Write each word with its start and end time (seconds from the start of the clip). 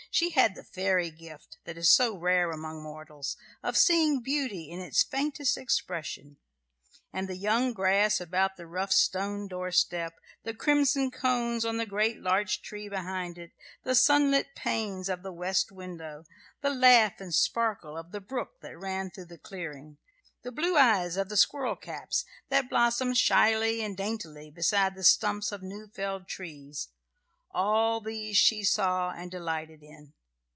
She 0.13 0.31
had 0.31 0.55
the 0.55 0.63
fairy 0.65 1.09
gift, 1.09 1.57
that 1.63 1.77
is 1.77 1.89
so 1.89 2.17
rare 2.17 2.51
among 2.51 2.83
mortals, 2.83 3.37
of 3.63 3.77
seeing 3.77 4.19
beauty 4.19 4.69
in 4.69 4.81
its 4.81 5.03
faintest 5.03 5.57
expression; 5.57 6.35
and 7.13 7.29
the 7.29 7.37
young 7.37 7.71
grass 7.71 8.19
about 8.19 8.57
the 8.57 8.67
rough 8.67 8.91
stone 8.91 9.47
doorstep, 9.47 10.19
the 10.43 10.53
crimson 10.53 11.11
cones 11.11 11.63
on 11.63 11.77
the 11.77 11.85
great 11.85 12.19
larch 12.19 12.61
tree 12.61 12.89
behind 12.89 13.37
it, 13.37 13.51
the 13.83 13.95
sunlit 13.95 14.47
panes 14.53 15.07
of 15.07 15.23
the 15.23 15.31
west 15.31 15.71
window, 15.71 16.25
the 16.59 16.71
laugh 16.71 17.21
and 17.21 17.33
sparkle 17.33 17.95
of 17.97 18.11
the 18.11 18.19
brook 18.21 18.59
that 18.59 18.77
ran 18.77 19.09
through 19.11 19.27
the 19.27 19.37
clearing, 19.37 19.97
the 20.43 20.51
blue 20.51 20.75
eyes 20.77 21.15
of 21.15 21.29
the 21.29 21.37
squirrel 21.37 21.77
caps 21.77 22.25
that 22.49 22.69
blossomed 22.69 23.17
shyly 23.17 23.81
and 23.81 23.95
daintily 23.95 24.51
beside 24.51 24.93
the 24.93 25.05
stumps 25.05 25.53
of 25.53 25.63
new 25.63 25.87
felled 25.87 26.27
trees 26.27 26.89
all 27.53 27.99
these 27.99 28.37
she 28.37 28.63
saw 28.63 29.11
and 29.11 29.29
delighted 29.29 29.83
in. 29.83 30.13